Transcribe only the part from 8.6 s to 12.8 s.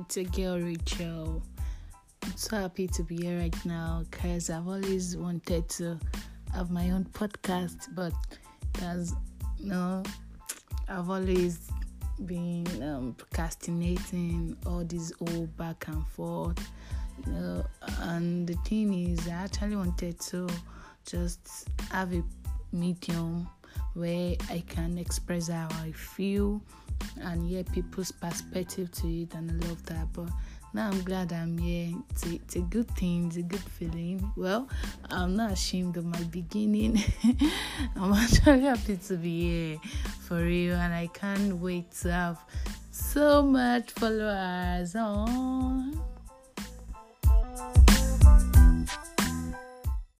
there's no, I've always been